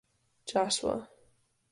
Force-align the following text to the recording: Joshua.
Joshua. 0.47 1.07